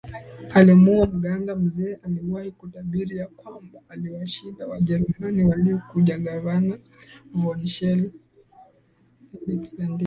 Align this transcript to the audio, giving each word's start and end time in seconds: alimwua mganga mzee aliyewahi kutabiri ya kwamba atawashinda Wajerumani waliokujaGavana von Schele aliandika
alimwua 0.53 1.07
mganga 1.07 1.55
mzee 1.55 1.95
aliyewahi 1.95 2.51
kutabiri 2.51 3.17
ya 3.17 3.27
kwamba 3.27 3.79
atawashinda 3.89 4.67
Wajerumani 4.67 5.43
waliokujaGavana 5.45 6.77
von 7.33 7.67
Schele 7.67 8.11
aliandika 9.47 9.97